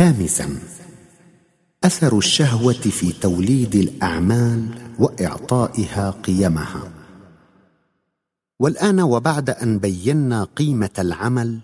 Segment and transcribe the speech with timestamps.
[0.00, 0.58] خامسا
[1.84, 6.92] أثر الشهوة في توليد الأعمال وإعطائها قيمها.
[8.60, 11.58] والآن وبعد أن بينا قيمة العمل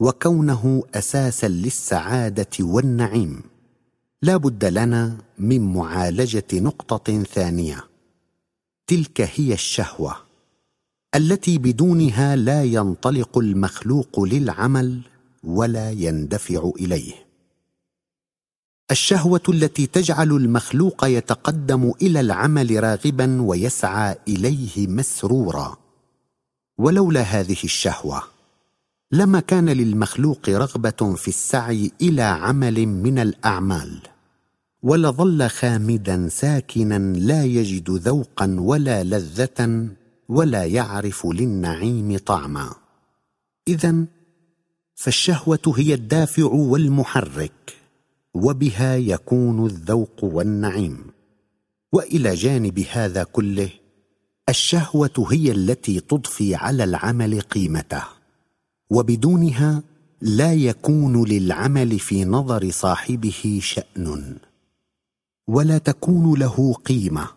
[0.00, 3.40] وكونه أساسا للسعادة والنعيم
[4.22, 7.84] لا بد لنا من معالجة نقطة ثانية.
[8.86, 10.16] تلك هي الشهوة
[11.14, 15.00] التي بدونها لا ينطلق المخلوق للعمل
[15.44, 17.31] ولا يندفع إليه.
[18.92, 25.76] الشهوة التي تجعل المخلوق يتقدم إلى العمل راغبا ويسعى إليه مسرورا.
[26.78, 28.22] ولولا هذه الشهوة
[29.12, 34.00] لما كان للمخلوق رغبة في السعي إلى عمل من الأعمال
[34.82, 39.88] ولظل خامدا ساكنا لا يجد ذوقا ولا لذة
[40.28, 42.74] ولا يعرف للنعيم طعما.
[43.68, 44.04] اذا
[44.94, 47.81] فالشهوة هي الدافع والمحرك.
[48.34, 50.98] وبها يكون الذوق والنعيم.
[51.92, 53.70] وإلى جانب هذا كله
[54.48, 58.02] الشهوة هي التي تضفي على العمل قيمته.
[58.90, 59.82] وبدونها
[60.20, 64.36] لا يكون للعمل في نظر صاحبه شأن.
[65.48, 67.28] ولا تكون له قيمة.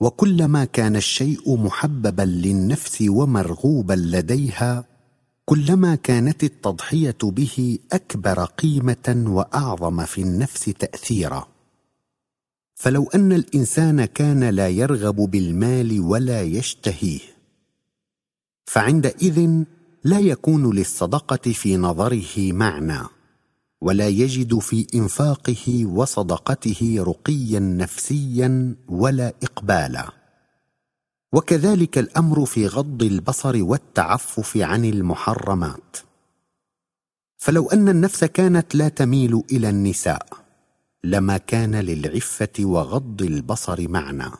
[0.00, 4.89] وكلما كان الشيء محببا للنفس ومرغوبا لديها
[5.50, 11.48] كلما كانت التضحية به أكبر قيمة وأعظم في النفس تأثيرا.
[12.74, 17.20] فلو أن الإنسان كان لا يرغب بالمال ولا يشتهيه
[18.66, 19.64] فعندئذ
[20.04, 23.00] لا يكون للصدقة في نظره معنى
[23.80, 30.19] ولا يجد في إنفاقه وصدقته رقيا نفسيا ولا إقبالا.
[31.32, 35.96] وكذلك الأمر في غض البصر والتعفف عن المحرمات.
[37.38, 40.26] فلو أن النفس كانت لا تميل إلى النساء
[41.04, 44.30] لما كان للعفة وغض البصر معنى.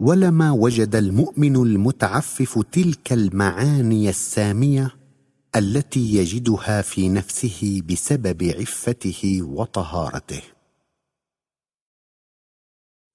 [0.00, 4.96] ولما وجد المؤمن المتعفف تلك المعاني السامية
[5.56, 10.55] التي يجدها في نفسه بسبب عفته وطهارته.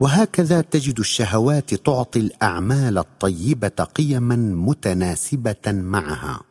[0.01, 6.41] وهكذا تجد الشهوات تعطي الأعمال الطيبة قيما متناسبة معها.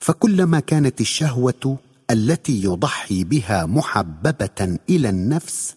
[0.00, 1.78] فكلما كانت الشهوة
[2.10, 5.74] التي يضحي بها محببة إلى النفس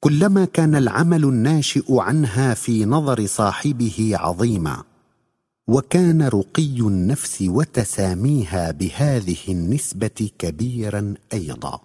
[0.00, 4.82] كلما كان العمل الناشئ عنها في نظر صاحبه عظيما
[5.68, 11.80] وكان رقي النفس وتساميها بهذه النسبة كبيرا أيضا.